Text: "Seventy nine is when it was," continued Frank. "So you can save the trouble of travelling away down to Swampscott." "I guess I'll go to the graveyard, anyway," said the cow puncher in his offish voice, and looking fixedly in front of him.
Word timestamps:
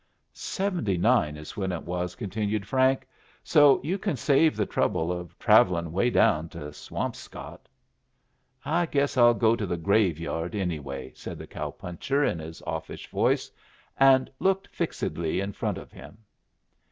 "Seventy 0.33 0.97
nine 0.97 1.37
is 1.37 1.55
when 1.55 1.71
it 1.71 1.83
was," 1.83 2.15
continued 2.15 2.65
Frank. 2.67 3.07
"So 3.43 3.79
you 3.83 3.99
can 3.99 4.17
save 4.17 4.55
the 4.57 4.65
trouble 4.65 5.11
of 5.11 5.37
travelling 5.37 5.85
away 5.85 6.09
down 6.09 6.49
to 6.49 6.73
Swampscott." 6.73 7.69
"I 8.65 8.87
guess 8.87 9.15
I'll 9.15 9.35
go 9.35 9.55
to 9.55 9.67
the 9.67 9.77
graveyard, 9.77 10.55
anyway," 10.55 11.11
said 11.13 11.37
the 11.37 11.45
cow 11.45 11.69
puncher 11.69 12.23
in 12.23 12.39
his 12.39 12.63
offish 12.63 13.11
voice, 13.11 13.51
and 13.95 14.31
looking 14.39 14.71
fixedly 14.71 15.39
in 15.39 15.53
front 15.53 15.77
of 15.77 15.91
him. 15.91 16.17